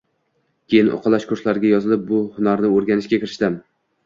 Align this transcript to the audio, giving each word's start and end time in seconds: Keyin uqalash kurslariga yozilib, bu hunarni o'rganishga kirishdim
Keyin 0.73 0.87
uqalash 0.95 1.27
kurslariga 1.31 1.69
yozilib, 1.75 2.01
bu 2.13 2.23
hunarni 2.39 2.73
o'rganishga 2.79 3.23
kirishdim 3.27 3.61